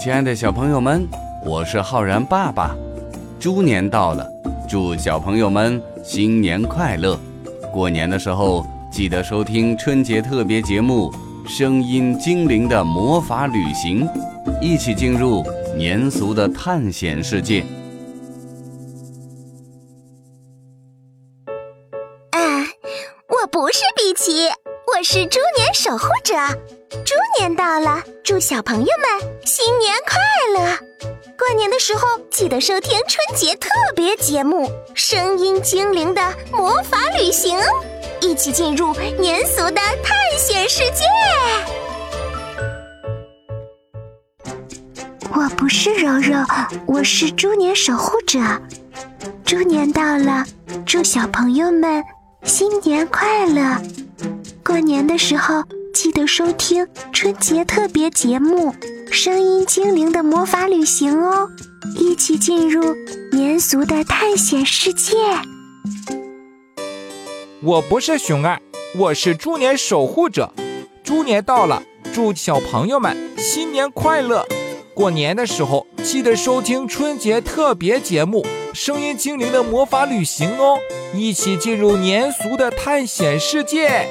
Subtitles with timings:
[0.00, 1.06] 亲爱的小朋友们，
[1.44, 2.74] 我是浩然爸爸。
[3.38, 4.26] 猪年到了，
[4.66, 7.20] 祝小朋友们新年快乐！
[7.70, 11.12] 过年的时候记得收听春节特别节目
[11.46, 14.06] 《声音精灵的魔法旅行》，
[14.62, 15.44] 一起进入
[15.76, 17.60] 年俗的探险世界。
[22.30, 22.40] 啊，
[23.28, 24.48] 我不是比奇，
[24.96, 26.34] 我是猪年守护者。
[27.04, 30.18] 猪年到了，祝小朋友们新年快
[30.54, 30.76] 乐！
[31.38, 37.58] 过年的时候记得收听春节特别节目《声音精灵的魔法旅行》，
[38.20, 41.04] 一起进入年俗的探险世界。
[45.32, 46.44] 我不是柔柔，
[46.86, 48.40] 我是猪年守护者。
[49.44, 50.44] 猪年到了，
[50.84, 52.02] 祝小朋友们
[52.42, 53.76] 新年快乐！
[54.70, 55.64] 过年的时候。
[55.92, 58.72] 记得收听春节特别节目
[59.12, 61.50] 《声音精灵的魔法旅行》哦，
[61.98, 62.94] 一起进入
[63.32, 65.16] 年俗的探险世界。
[67.60, 68.60] 我不是熊二，
[68.96, 70.54] 我是猪年守护者。
[71.02, 71.82] 猪年到了，
[72.14, 74.46] 祝小朋友们新年快乐！
[74.94, 80.78] 过年的时候记得收听春节特别节目《声音精灵的魔法旅行》哦，
[81.12, 84.06] 一起进入年俗的探险世界。